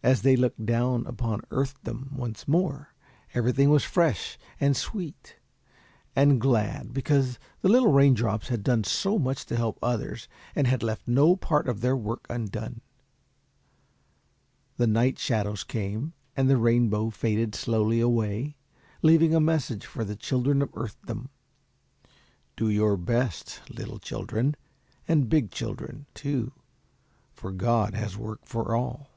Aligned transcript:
As 0.00 0.22
they 0.22 0.36
looked 0.36 0.64
down 0.64 1.04
upon 1.08 1.40
Earthdom 1.50 2.12
once 2.14 2.46
more, 2.48 2.94
everything 3.34 3.68
was 3.68 3.82
fresh, 3.82 4.38
and 4.60 4.76
sweet, 4.76 5.36
and 6.14 6.40
glad, 6.40 6.92
because 6.94 7.38
the 7.62 7.68
little 7.68 7.92
raindrops 7.92 8.46
had 8.46 8.62
done 8.62 8.84
so 8.84 9.18
much 9.18 9.44
to 9.46 9.56
help 9.56 9.76
others, 9.82 10.28
and 10.54 10.68
had 10.68 10.84
left 10.84 11.08
no 11.08 11.34
part 11.34 11.68
of 11.68 11.80
their 11.80 11.96
work 11.96 12.26
undone. 12.30 12.80
The 14.76 14.86
night 14.86 15.18
shadows 15.18 15.64
came, 15.64 16.12
and 16.36 16.48
the 16.48 16.56
rainbow 16.56 17.10
faded 17.10 17.56
slowly 17.56 17.98
away, 18.00 18.54
leaving 19.02 19.34
a 19.34 19.40
message 19.40 19.84
for 19.84 20.04
the 20.04 20.16
children 20.16 20.62
of 20.62 20.70
Earthdom. 20.74 21.28
"Do 22.56 22.70
your 22.70 22.96
best, 22.96 23.60
little 23.68 23.98
children, 23.98 24.54
and 25.08 25.28
big 25.28 25.50
children, 25.50 26.06
too, 26.14 26.52
for 27.34 27.50
God 27.50 27.94
has 27.94 28.16
work 28.16 28.46
for 28.46 28.76
all." 28.76 29.10